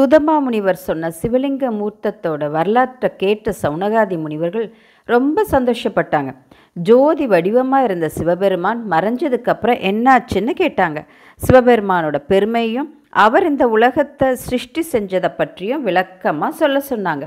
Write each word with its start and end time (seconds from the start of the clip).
சுதமா 0.00 0.34
முனிவர் 0.44 0.78
சொன்ன 0.84 1.08
சிவலிங்க 1.20 1.64
மூர்த்தத்தோட 1.78 2.44
வரலாற்றை 2.54 3.08
கேட்ட 3.22 3.52
சவுனகாதி 3.62 4.16
முனிவர்கள் 4.22 4.66
ரொம்ப 5.08 5.44
சந்தோஷப்பட்டாங்க. 5.50 6.30
ஜோதி 6.76 7.24
வடிவமாக 7.32 7.86
இருந்த 7.88 8.08
சிவபெருமான் 8.16 8.80
மறைஞ்சதுக்கப்புறம் 8.92 9.82
என்னாச்சுன்னு 9.90 10.54
கேட்டாங்க. 10.62 11.00
சிவபெருமானோட 11.40 12.16
பெருமையும் 12.32 12.88
அவர் 13.24 13.48
இந்த 13.50 13.68
உலகத்தை 13.76 14.28
சிருஷ்டி 14.46 14.84
செஞ்சதை 14.92 15.30
பற்றியும் 15.36 15.84
விளக்கமாக 15.88 16.58
சொல்ல 16.62 16.82
சொன்னாங்க. 16.90 17.26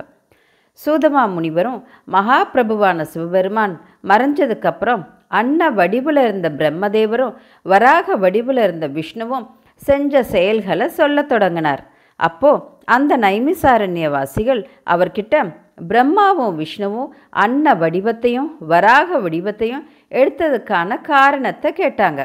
சூதமா 0.80 1.24
முனிவரும் 1.36 1.80
மகாபிரபுவான 2.18 3.02
சிவபெருமான் 3.14 3.78
மறைஞ்சதுக்கப்புறம் 4.12 5.04
அன்ன 5.42 5.72
வடிவில் 5.80 6.24
இருந்த 6.28 6.50
பிரம்மதேவரும் 6.60 7.34
வராக 7.74 8.16
வடிவில் 8.26 8.64
இருந்த 8.68 8.88
விஷ்ணுவும் 9.00 9.48
செஞ்ச 9.82 10.24
செயல்களை 10.36 10.88
சொல்ல 11.02 11.22
தொடங்கினார். 11.34 11.84
அப்போ 12.16 12.52
அந்த 12.86 13.18
நைமிசாரண்யவாசிகள் 13.18 14.62
அவர்கிட்ட 14.86 15.54
பிரம்மாவும் 15.76 16.56
விஷ்ணுவும் 16.56 17.14
அன்ன 17.30 17.76
வடிவத்தையும் 17.76 18.50
வராக 18.68 19.20
வடிவத்தையும் 19.20 19.86
எடுத்ததுக்கான 20.12 21.02
காரணத்தை 21.02 21.72
கேட்டாங்க. 21.72 22.22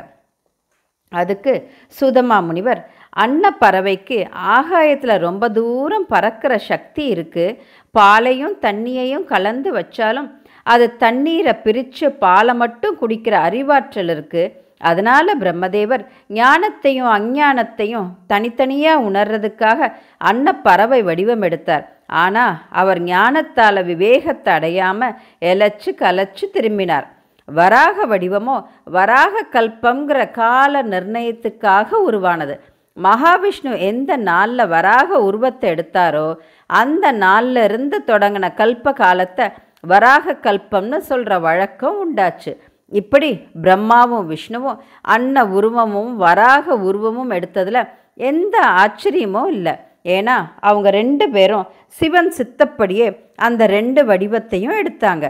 அதுக்கு 1.13 1.71
சுதமா 2.01 2.39
முனிவர் 2.45 2.81
அன்ன 3.11 3.51
பறவைக்கு 3.61 4.29
ஆகாயத்தில் 4.33 5.15
ரொம்ப 5.19 5.49
தூரம் 5.49 6.07
பறக்கிற 6.07 6.59
சக்தி 6.59 7.05
இருக்குது 7.15 7.57
பாலையும் 7.95 8.57
தண்ணியையும் 8.63 9.25
கலந்து 9.25 9.73
வச்சாலும் 9.73 10.29
அது 10.67 10.97
தண்ணீரை 10.97 11.55
பிரித்து 11.55 12.13
பாலை 12.13 12.55
மட்டும் 12.55 12.99
குடிக்கிற 13.01 13.35
அறிவாற்றல் 13.41 14.09
இருக்குது 14.09 14.53
அதனால் 14.81 15.39
பிரம்மதேவர் 15.43 16.03
ஞானத்தையும் 16.39 17.11
அஞ்ஞானத்தையும் 17.17 18.09
தனித்தனியாக 18.27 19.05
உணர்றதுக்காக 19.09 19.91
அன்னப்பறவை 20.31 21.01
வடிவம் 21.03 21.45
எடுத்தார். 21.49 21.85
ஆனால் 22.23 22.57
அவர் 22.81 23.01
ஞானத்தால் 23.03 23.81
விவேகத்தை 23.91 24.53
அடையாமல் 24.55 25.17
எலச்சு 25.51 25.93
கலச்சு 26.03 26.47
திரும்பினார். 26.57 27.07
வராக 27.49 28.07
வடிவமோ 28.07 28.57
வராக 28.97 29.45
கல்பங்கிற 29.55 30.19
கால 30.41 30.83
நிர்ணயத்துக்காக 30.95 32.01
உருவானது. 32.09 32.57
மகாவிஷ்ணு 32.97 33.73
எந்த 33.89 34.13
நாளில் 34.29 34.71
வராக 34.75 35.19
உருவத்தை 35.29 35.67
எடுத்தாரோ 35.75 36.29
அந்த 36.71 37.13
நாளில் 37.25 37.61
இருந்து 37.67 37.99
தொடங்கின 38.11 38.47
கல்ப 38.61 38.93
காலத்தை 39.03 39.47
வராக 39.93 40.35
கல்பம்னு 40.47 40.99
சொல்கிற 41.11 41.35
வழக்கம் 41.47 41.99
உண்டாச்சு. 42.05 42.53
இப்படி 42.93 43.31
பிரம்மாவும் 43.65 44.27
விஷ்ணுவும் 44.27 44.79
அன்ன 45.15 45.45
உருவமும் 45.57 46.13
வராக 46.17 46.77
உருவமும் 46.89 47.31
எடுத்ததில் 47.31 47.89
எந்த 48.31 48.57
ஆச்சரியமும் 48.83 49.51
இல்லை. 49.57 49.75
ஏன்னா 50.17 50.37
அவங்க 50.69 50.89
ரெண்டு 50.91 51.25
பேரும் 51.31 51.69
சிவன் 51.99 52.31
சித்தப்படியே 52.39 53.09
அந்த 53.47 53.63
ரெண்டு 53.67 54.01
வடிவத்தையும் 54.05 54.79
எடுத்தாங்க. 54.83 55.27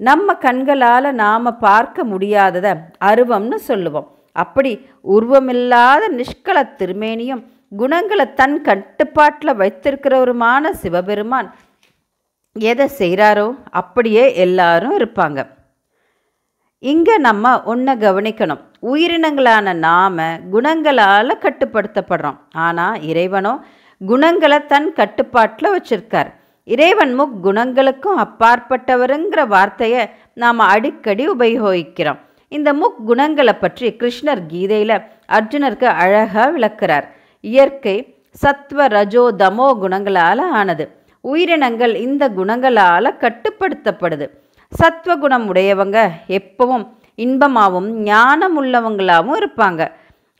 நம்ம 0.00 0.34
கண்களால் 0.34 1.08
நாம் 1.14 1.58
பார்க்க 1.58 2.04
முடியாததை 2.04 2.72
அருவம்னு 3.10 3.58
சொல்லுவோம். 3.70 4.08
அப்படி 4.32 4.72
உருவமில்லாத 5.16 6.02
நிஷ்கல 6.18 6.58
திருமேனியும் 6.80 7.42
குணங்களை 7.80 8.26
தன் 8.34 8.62
கட்டுப்பாட்டில் 8.62 9.58
வைத்திருக்கிறவருமான 9.60 10.70
சிவபெருமான் 10.82 11.48
எதை 12.56 12.86
செய்கிறாரோ 12.98 13.48
அப்படியே 13.80 14.34
எல்லாரும் 14.44 14.96
இருப்பாங்க. 14.98 15.40
இங்கே 16.90 17.14
நம்ம 17.26 17.52
ஒன்றை 17.70 17.92
கவனிக்கணும். 17.96 18.60
உயிரினங்களான 18.92 19.72
நாம் 19.86 20.18
குணங்களால் 20.54 21.32
கட்டுப்படுத்தப்படுறோம். 21.44 22.38
ஆனால் 22.66 22.96
இறைவனோ 23.10 23.52
குணங்களை 24.00 24.58
தன் 24.72 24.88
கட்டுப்பாட்டில் 24.98 25.74
வச்சுருக்கார். 25.76 26.30
இறைவன் 26.74 27.12
முக் 27.18 27.36
குணங்களுக்கும் 27.46 28.20
அப்பாற்பட்டவருங்கிற 28.24 29.42
வார்த்தையை 29.54 30.02
நாம் 30.42 30.62
அடிக்கடி 30.74 31.24
உபயோகிக்கிறோம். 31.30 32.20
இந்த 32.52 32.68
முக் 32.80 33.00
குணங்களை 33.08 33.54
பற்றி 33.64 33.88
கிருஷ்ணர் 34.00 34.42
கீதையில் 34.48 34.96
அர்ஜுனருக்கு 35.38 35.88
அழகாக 36.04 36.46
விளக்கிறார். 36.56 37.06
இயற்கை 37.40 37.96
சத்வ 38.42 38.88
ரஜோ 38.96 39.24
தமோ 39.38 39.68
குணங்களால் 39.82 40.44
ஆனது. 40.60 40.86
உயிரினங்கள் 41.24 41.94
இந்த 42.06 42.24
குணங்களால் 42.38 43.16
கட்டுப்படுத்தப்படுது. 43.22 44.26
சத்வகுணம் 44.78 45.46
உடையவங்க 45.50 45.98
எப்பவும் 46.38 46.84
இன்பமாகவும் 47.24 47.90
ஞானம் 48.10 48.56
உள்ளவங்களாகவும் 48.62 49.38
இருப்பாங்க. 49.40 49.82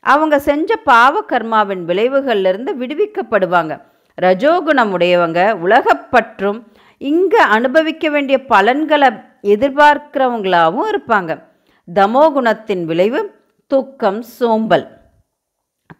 அவங்க 0.03 0.35
செஞ்ச 0.47 0.75
பாவ 0.89 1.23
கர்மாவின் 1.31 1.83
விளைவுகள்லேருந்து 1.89 2.71
விடுவிக்கப்படுவாங்க. 2.81 3.73
ரஜோகுணம் 4.17 4.91
உடையவங்க 4.97 5.39
உலகப்பற்றும் 5.65 6.59
இங்கே 7.11 7.41
அனுபவிக்க 7.57 8.09
வேண்டிய 8.09 8.37
பலன்களை 8.45 9.09
எதிர்பார்க்கிறவங்களாகவும் 9.53 10.89
இருப்பாங்க. 10.91 11.31
தமோகுணத்தின் 11.87 12.85
விளைவு 12.91 13.19
தூக்கம் 13.71 14.21
சோம்பல். 14.37 14.85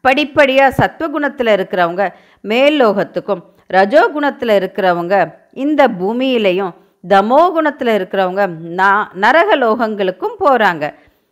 படிப்படியாக 0.06 0.76
சத்வகுணத்தில் 0.80 1.52
இருக்கிறவங்க 1.58 2.04
மேல்லோகத்துக்கும் 2.44 3.42
ரஜோகுணத்தில் 3.76 4.54
இருக்கிறவங்க 4.60 5.16
இந்த 5.66 5.82
பூமியிலையும் 6.00 6.74
தமோகுணத்தில் 7.08 7.92
இருக்கிறவங்க 7.98 8.44
நரக 8.80 9.16
நரகலோகங்களுக்கும் 9.24 10.38
போகிறாங்க 10.40 10.86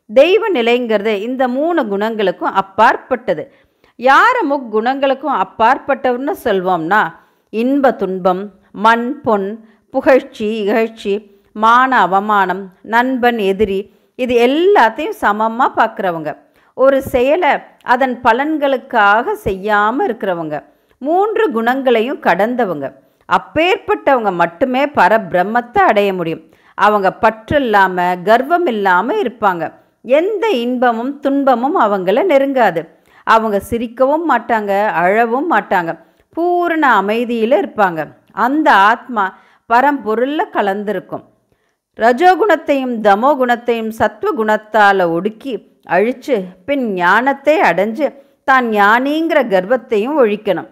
தெய்வ 0.10 0.50
நிலைங்கிறது 0.50 1.14
இந்த 1.28 1.44
மூணு 1.48 1.82
குணங்களுக்கும் 1.92 2.56
அப்பாற்பட்டது. 2.62 3.44
யார் 4.00 4.40
முக்குணங்களுக்கும் 4.50 5.38
அப்பாற்பட்டவர்னு 5.44 6.34
சொல்வோம்னா 6.44 7.02
இன்ப 7.54 7.92
துன்பம் 7.92 8.44
மண் 8.86 9.08
பொன் 9.22 9.48
புகழ்ச்சி 9.94 10.48
இகழ்ச்சி 10.62 11.14
மான 11.56 12.00
அவமானம் 12.06 12.64
நண்பன் 12.94 13.40
எதிரி 13.52 13.80
இது 14.20 14.34
எல்லாத்தையும் 14.48 15.20
சமமாக 15.24 15.76
பார்க்குறவங்க 15.78 16.32
ஒரு 16.78 16.98
செயலை 17.14 17.52
அதன் 17.94 18.16
பலன்களுக்காக 18.24 19.34
செய்யாமல் 19.48 20.06
இருக்கிறவங்க. 20.08 20.56
மூன்று 21.02 21.46
குணங்களையும் 21.52 22.20
கடந்தவங்க. 22.20 22.86
அப்பேற்பட்டவங்க 23.30 24.32
மட்டுமே 24.42 24.84
பரபிரம்மத்தை 25.00 25.82
அடைய 25.92 26.10
முடியும். 26.14 26.44
அவங்க 26.78 27.08
பற்று 27.24 27.58
இல்லாமல் 27.64 28.22
கர்வம் 28.28 28.68
இல்லாமல் 28.74 29.22
இருப்பாங்க. 29.24 29.64
எந்த 30.06 30.46
இன்பமும் 30.66 31.14
துன்பமும் 31.20 31.78
அவங்கள 31.86 32.24
நெருங்காது. 32.32 32.82
அவங்க 33.28 33.58
சிரிக்கவும் 33.70 34.26
மாட்டாங்க 34.32 34.72
அழவும் 35.04 35.48
மாட்டாங்க. 35.54 35.92
பூரண 36.38 36.84
அமைதியில் 37.02 37.56
இருப்பாங்க. 37.62 38.02
அந்த 38.46 38.68
ஆத்மா 38.92 39.24
பரம்பொருளில் 39.70 40.54
கலந்திருக்கும். 40.56 41.24
ரஜோகுணத்தையும் 42.00 42.96
தமோ 43.08 43.30
குணத்தையும் 43.42 43.92
சத்துவ 44.00 44.32
குணத்தால் 44.40 45.04
ஒடுக்கி 45.16 45.54
அழித்து 45.96 46.36
பின் 46.68 46.86
ஞானத்தை 46.94 47.56
அடைஞ்சு 47.70 48.08
தான் 48.50 48.66
ஞானிங்கிற 48.78 49.40
கர்வத்தையும் 49.54 50.18
ஒழிக்கணும். 50.24 50.70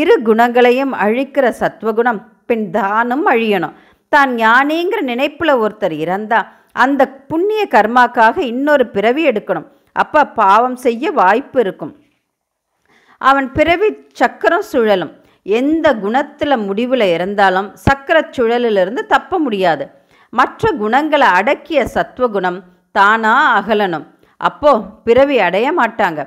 இரு 0.00 0.14
குணங்களையும் 0.28 0.92
அழிக்கிற 1.04 1.46
சத்வகுணம் 1.60 2.20
பின் 2.48 2.64
தானும் 2.76 3.26
அழியணும். 3.32 3.74
தான் 4.12 4.32
ஞானிங்கிற 4.44 5.00
நினைப்பில் 5.10 5.60
ஒருத்தர் 5.64 5.94
இறந்தா 6.04 6.40
அந்த 6.84 7.02
புண்ணிய 7.30 7.62
கர்மாக்காக 7.74 8.36
இன்னொரு 8.52 8.84
பிறவி 8.94 9.22
எடுக்கணும். 9.30 9.66
அப்போ 10.02 10.20
பாவம் 10.40 10.78
செய்ய 10.84 11.10
வாய்ப்பு 11.20 11.58
இருக்கும். 11.64 11.92
அவன் 13.30 13.48
பிறவி 13.58 13.88
சக்கரம் 14.20 14.66
சுழலும். 14.72 15.12
எந்த 15.58 15.86
குணத்தில் 16.04 16.56
முடிவில் 16.66 17.06
இருந்தாலும் 17.16 17.68
சக்கர 17.86 18.18
சுழலிலிருந்து 18.36 19.02
தப்ப 19.14 19.38
முடியாது. 19.46 19.84
மற்ற 20.38 20.70
குணங்களை 20.82 21.28
அடக்கிய 21.38 21.80
சத்வகுணம் 21.96 22.58
தானா 22.98 23.34
அகலணும். 23.58 24.06
அப்போ 24.40 24.72
பிறவி 25.06 25.36
அடைய 25.48 25.66
மாட்டாங்க. 25.80 26.20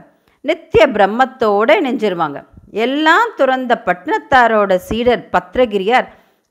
நித்திய 0.49 0.83
பிரம்மத்தோடு 0.95 1.73
இணைஞ்சிருவாங்க. 1.81 2.39
எல்லாம் 2.73 3.29
துறந்த 3.35 3.73
பட்டினத்தாரோட 3.85 4.75
சீடர் 4.75 5.29
பத்ரகிரியார் 5.33 6.07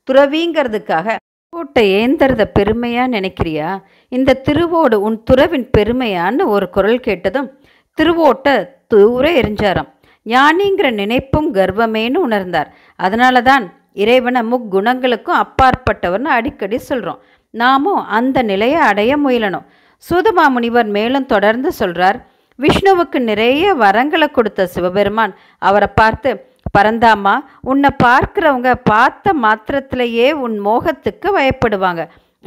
துறவிங்கிறதுக்காக 0.07 1.15
கூட்டை 1.53 1.83
ஏந்தறத 1.99 2.43
பெருமையாக 2.45 3.13
நினைக்கிறியா? 3.17 3.79
இந்த 4.11 4.41
திருவோடு 4.47 4.95
உன் 5.07 5.23
துறவின் 5.23 5.69
பெருமையான்னு 5.77 6.43
ஒரு 6.45 6.69
குரல் 6.69 6.99
கேட்டதும் 6.99 7.47
திருவோட்ட 7.97 8.47
தூர 8.87 9.23
எரிஞ்சாராம். 9.41 9.89
ஞானிங்கிற 10.25 10.87
நினைப்பும் 10.91 11.53
கர்வமேன்னு 11.53 12.19
உணர்ந்தார். 12.27 12.69
அதனால 12.95 13.41
தான் 13.41 13.65
இறைவனை 13.93 14.41
முக்குணங்களுக்கும் 14.51 15.41
அப்பாற்பட்டவர்னு 15.43 16.31
அடிக்கடி 16.37 16.77
சொல்கிறோம் 16.77 17.21
நாமும் 17.49 18.01
அந்த 18.17 18.41
நிலையை 18.41 18.79
அடைய 18.79 19.17
முயலணும். 19.17 19.65
சூதமா 20.03 20.49
முனிவர் 20.49 20.85
மேலும் 20.85 21.25
தொடர்ந்து 21.25 21.71
சொல்கிறார் 21.71 22.17
விஷ்ணுவுக்கு 22.63 23.19
நிறைய 23.29 23.73
வரங்களை 23.83 24.27
கொடுத்த 24.31 24.69
சிவபெருமான். 24.75 25.33
அவரை 25.67 25.89
பார்த்து 25.99 26.29
பரந்தாமா 26.77 27.33
உன்னை 27.71 27.89
பார்க்குறவங்க 28.03 28.71
பார்த்த 28.91 29.33
மாத்திரத்திலேயே 29.43 30.27
உன் 30.45 30.57
மோகத்துக்கு 30.67 31.27
வயப்படுவாங்க. 31.37 32.03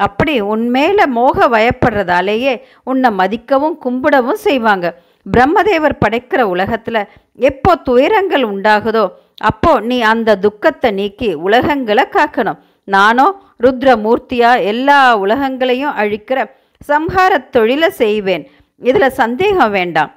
அப்படி 0.06 0.34
உன் 0.52 0.66
மேலே 0.74 1.04
மோக 1.18 1.46
வயப்படுறதாலேயே 1.54 2.52
உன்னை 2.90 3.10
மதிக்கவும் 3.20 3.76
கும்பிடவும் 3.84 4.40
செய்வாங்க. 4.46 4.86
பிரம்மதேவர் 5.26 6.00
படைக்கிற 6.04 6.40
உலகத்தில் 6.54 7.08
எப்போ 7.50 7.72
துயரங்கள் 7.88 8.44
உண்டாகுதோ 8.52 9.04
அப்போ 9.50 9.72
நீ 9.90 9.98
அந்த 10.12 10.30
துக்கத்தை 10.44 10.90
நீக்கி 11.00 11.28
உலகங்களை 11.46 12.04
காக்கணும். 12.16 12.58
நானோ 12.88 13.26
ருத்ரமூர்த்தியா 13.64 14.50
எல்லா 14.70 14.98
உலகங்களையும் 15.24 15.96
அழிக்கிற 16.02 16.38
சம்ஹாரத் 16.88 17.50
தொழிலை 17.54 17.88
செய்வேன். 18.02 18.44
இதில் 18.88 19.16
சந்தேகம் 19.20 19.74
வேண்டாம். 19.78 20.12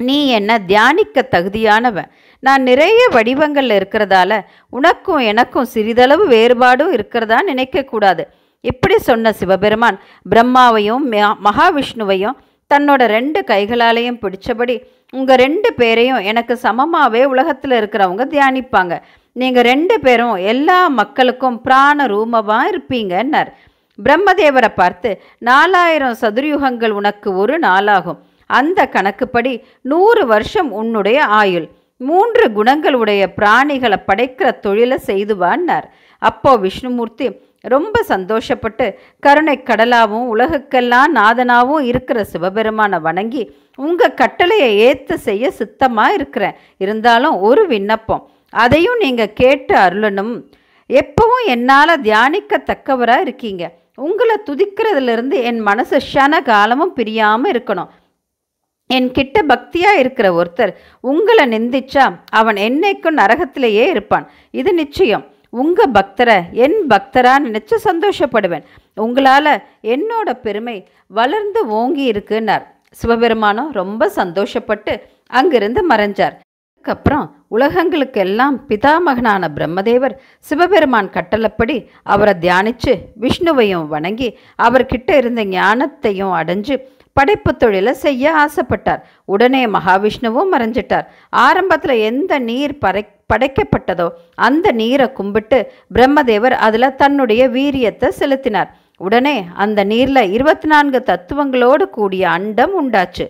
நீ 0.00 0.16
என்ன 0.38 0.50
தியானிக்க 0.70 1.22
தகுதியானவன்? 1.34 2.10
நான் 2.42 2.62
நிறைய 2.70 3.00
வடிவங்கள் 3.14 3.70
இருக்கிறதால 3.78 4.32
உனக்கும் 4.78 5.22
எனக்கும் 5.30 5.70
சிறிதளவு 5.74 6.24
வேறுபாடும் 6.34 6.92
இருக்கிறதா 6.96 7.38
நினைக்கக்கூடாது 7.52 8.24
இப்படி 8.64 8.96
சொன்ன 9.08 9.32
சிவபெருமான் 9.40 9.98
பிரம்மாவையும் 10.32 11.04
மகாவிஷ்ணுவையும் 11.46 12.38
தன்னோட 12.70 13.02
ரெண்டு 13.16 13.40
கைகளாலையும் 13.50 14.20
பிடிச்சபடி 14.22 14.76
உங்கள் 15.12 15.40
ரெண்டு 15.42 15.68
பேரையும் 15.80 16.24
எனக்கு 16.30 16.54
சமமாகவே 16.62 17.22
உலகத்தில் 17.24 17.74
இருக்கிறவங்க 17.78 18.24
தியானிப்பாங்க. 18.34 18.94
நீங்கள் 19.36 19.66
ரெண்டு 19.68 19.94
பேரும் 20.00 20.36
எல்லா 20.52 20.78
மக்களுக்கும் 21.00 21.58
பிராண 21.66 22.06
ரூபமாக 22.06 22.70
இருப்பீங்கன்னார். 22.72 23.50
பிரம்மதேவரை 24.04 24.70
பார்த்து 24.74 25.10
நாலாயிரம் 25.38 26.16
சதுர்யுகங்கள் 26.20 26.92
உனக்கு 27.00 27.28
ஒரு 27.36 27.58
நாளாகும். 27.58 28.18
அந்த 28.50 28.86
கணக்குப்படி 28.86 29.52
நூறு 29.82 30.22
வருஷம் 30.26 30.70
உன்னுடைய 30.72 31.18
ஆயுள். 31.40 31.68
மூன்று 31.96 32.44
குணங்களுடைய 32.56 33.22
பிராணிகளை 33.36 33.98
படைக்கிற 34.06 34.48
தொழிலை 34.60 34.98
செய்துவான்னார் 35.06 35.86
அப்போ 36.22 36.50
விஷ்ணுமூர்த்தி 36.56 37.26
ரொம்ப 37.74 38.02
சந்தோஷப்பட்டு 38.08 38.86
கருணை 39.24 39.54
கடலாவும் 39.68 40.26
உலகுக்கெல்லாம் 40.34 41.10
நாதனாவும் 41.14 41.82
இருக்கிற 41.90 42.18
சிவபெருமானை 42.24 42.98
வணங்கி 43.06 43.42
உங்கள் 43.86 44.18
கட்டளையை 44.20 44.70
ஏற்று 44.86 45.16
செய்ய 45.18 45.50
சுத்தமாக 45.50 46.14
இருக்கிறேன். 46.14 46.56
இருந்தாலும் 46.84 47.36
ஒரு 47.48 47.64
விண்ணப்பம். 47.66 48.22
அதையும் 48.50 49.02
நீங்கள் 49.04 49.36
கேட்டு 49.42 49.74
அருளணும். 49.76 50.32
எப்பவும் 50.90 51.44
என்னால் 51.54 52.02
தியானிக்கத்தக்கவராக 52.06 53.26
இருக்கீங்க. 53.26 53.64
உங்களை 53.98 54.36
துதிக்கிறதுலேருந்து 54.50 55.42
என் 55.42 55.58
மனசு 55.58 56.00
ஷன 56.12 56.42
காலமும் 56.42 56.92
பிரியாமல் 56.92 57.52
இருக்கணும். 57.52 57.88
என் 58.86 59.10
கிட்ட 59.10 59.42
பக்தியா 59.42 59.90
இருக்கிற 59.98 60.42
ஒருத்தர் 60.42 60.72
உங்களை 61.00 61.44
நிந்திச்சா 61.48 62.14
அவன் 62.30 62.56
என்னைக்கும் 62.56 63.18
நரகத்திலேயே 63.20 63.88
இருப்பான். 63.88 64.30
இது 64.50 64.74
நிச்சயம். 64.74 65.26
உங்க 65.50 65.86
பக்தரை 65.94 66.50
என் 66.52 66.86
பக்தரா 66.90 67.34
நினைச்சு 67.44 67.76
சந்தோஷப்படுவேன். 67.84 68.64
உங்களால 68.96 69.62
என்னோட 69.82 70.32
பெருமை 70.42 70.88
வளர்ந்து 71.06 71.66
ஓங்கி 71.66 72.10
இருக்குன்னார். 72.10 72.64
சிவபெருமானும் 72.90 73.72
ரொம்ப 73.72 74.10
சந்தோஷப்பட்டு 74.16 75.00
அங்கிருந்து 75.26 75.88
மறைஞ்சார். 75.88 76.36
அதுக்கப்புறம் 76.74 77.37
உலகங்களுக்கெல்லாம் 77.50 78.56
பிதாமகனான 78.68 79.48
பிரம்மதேவர் 79.56 80.14
சிவபெருமான் 80.38 81.10
கட்டளப்படி 81.16 81.76
அவரை 82.02 82.34
தியானித்து 82.40 82.94
விஷ்ணுவையும் 83.20 83.86
வணங்கி 83.86 84.38
அவர்கிட்ட 84.66 85.10
இருந்த 85.16 85.44
ஞானத்தையும் 85.44 86.34
அடைஞ்சு 86.40 86.76
படைப்பு 87.12 87.56
தொழிலை 87.56 87.92
செய்ய 87.94 88.32
ஆசைப்பட்டார். 88.44 89.00
உடனே 89.24 89.66
மகாவிஷ்ணுவும் 89.66 90.52
மறைஞ்சிட்டார். 90.52 91.06
ஆரம்பத்தில் 91.30 92.02
எந்த 92.10 92.38
நீர் 92.38 92.74
பறை 92.78 93.02
படைக்கப்பட்டதோ 93.32 94.06
அந்த 94.34 94.72
நீரை 94.72 95.06
கும்பிட்டு 95.12 95.58
பிரம்மதேவர் 95.94 96.54
அதில் 96.66 96.96
தன்னுடைய 96.96 97.48
வீரியத்தை 97.48 98.08
செலுத்தினார். 98.20 98.70
உடனே 98.96 99.36
அந்த 99.54 99.80
நீரில் 99.84 100.30
இருபத்தி 100.36 100.68
நான்கு 100.68 101.00
தத்துவங்களோடு 101.10 101.84
கூடிய 101.90 102.30
அண்டம் 102.30 102.74
உண்டாச்சு. 102.80 103.26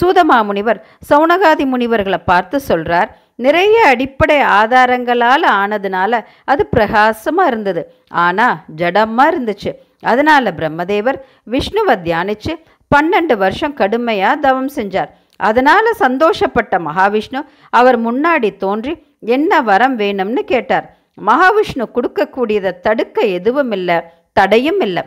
சூதமா 0.00 0.38
முனிவர் 0.44 0.78
சௌனகாதி 1.10 1.64
முனிவர்களை 1.72 2.20
பார்த்து 2.24 2.56
சொல்கிறார் 2.60 3.10
நிறைய 3.38 3.76
அடிப்படை 3.92 4.36
ஆதாரங்களால் 4.58 5.46
ஆனதுனால 5.60 6.20
அது 6.52 6.62
பிரகாசமாக 6.66 7.50
இருந்தது. 7.50 7.82
ஆனால் 8.24 8.60
ஜடமாக 8.80 9.30
இருந்துச்சு. 9.32 9.72
அதனால் 10.10 10.56
பிரம்மதேவர் 10.58 11.18
விஷ்ணுவை 11.54 11.96
தியானிச்சு 12.06 12.54
பன்னெண்டு 12.90 13.36
வருஷம் 13.36 13.78
கடுமையாக 13.80 14.42
தவம் 14.46 14.72
செஞ்சார். 14.76 15.10
அதனால் 15.40 15.98
சந்தோஷப்பட்ட 16.04 16.74
மகாவிஷ்ணு 16.88 17.40
அவர் 17.78 17.98
முன்னாடி 18.06 18.50
தோன்றி 18.56 18.92
என்ன 19.36 19.60
வரம் 19.70 19.96
வேணும்னு 20.02 20.42
கேட்டார். 20.52 20.86
மகாவிஷ்ணு 21.28 21.84
கொடுக்கக்கூடியதை 21.96 22.72
தடுக்க 22.86 23.26
எதுவும் 23.38 23.74
இல்லை 23.78 23.98
தடையும் 24.38 24.80
இல்லை. 24.86 25.02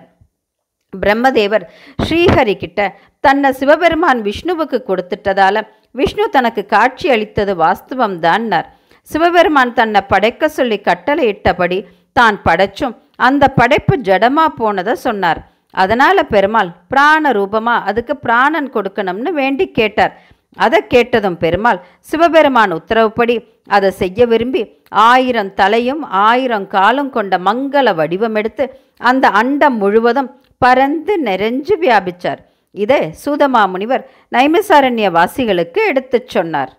பிரம்மதேவர் 0.94 1.64
ஸ்ரீஹரி 2.06 2.56
கிட்ட 2.58 2.82
தன்னை 3.26 3.50
சிவபெருமான் 3.60 4.20
விஷ்ணுவுக்கு 4.28 4.78
கொடுத்துட்டதால 4.90 5.64
விஷ்ணு 5.98 6.26
தனக்கு 6.36 6.62
காட்சி 6.76 7.08
அளித்தது 7.16 7.54
வாஸ்தவம்தான்னார் 7.64 8.68
சிவபெருமான் 9.10 9.76
தன்னை 9.80 10.02
படைக்க 10.12 10.50
சொல்லி 10.56 10.78
கட்டளையிட்டபடி 10.88 11.78
தான் 12.20 12.38
படைச்சும் 12.48 12.96
அந்த 13.28 13.44
படைப்பு 13.60 13.94
ஜடமா 14.08 14.46
போனதை 14.60 14.94
சொன்னார். 15.06 15.40
அதனால 15.74 16.18
பெருமாள் 16.34 16.70
பிராண 16.92 17.32
ரூபமா 17.38 17.76
அதுக்கு 17.90 18.14
பிராணன் 18.26 18.70
கொடுக்கணும்னு 18.76 19.32
வேண்டி 19.40 19.66
கேட்டார். 19.80 20.14
அதை 20.66 20.80
கேட்டதும் 20.94 21.38
பெருமாள் 21.44 21.80
சிவபெருமான் 22.10 22.72
உத்தரவுப்படி 22.78 23.36
அதை 23.76 23.90
செய்ய 24.02 24.26
விரும்பி 24.32 24.62
ஆயிரம் 25.08 25.52
தலையும் 25.60 26.04
ஆயிரம் 26.28 26.68
காலும் 26.76 27.12
கொண்ட 27.16 27.38
மங்கள 27.48 27.94
வடிவம் 28.00 28.38
எடுத்து 28.42 28.66
அந்த 29.10 29.28
அண்டம் 29.42 29.78
முழுவதும் 29.84 30.30
பறந்து 30.64 31.16
நிறைஞ்சு 31.28 31.76
வியாபிச்சார். 31.84 32.42
இதை 32.72 33.14
சூதமாமுனிவர் 33.26 34.04
நைமசாரண்ய 34.32 34.32
நைமிசாரண்ய 34.32 35.12
வாசிகளுக்கு 35.12 35.86
எடுத்துச் 35.86 36.30
சொன்னார். 36.30 36.78